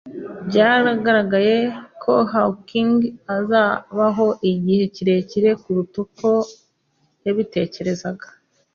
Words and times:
Byaragaragaye 0.47 1.57
ko 2.01 2.13
Hawking 2.33 2.93
azabaho 3.35 4.27
igihe 4.51 4.83
kirekire 4.95 5.49
kuruta 5.61 5.95
uko 6.05 6.29
yabitekerezaga. 7.25 8.27